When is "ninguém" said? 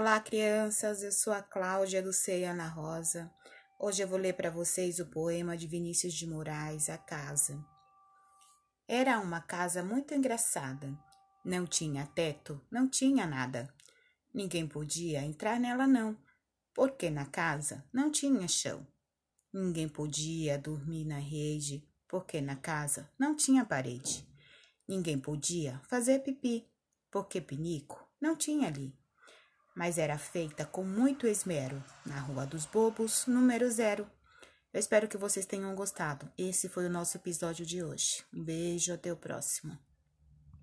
14.32-14.68, 19.52-19.88, 24.86-25.18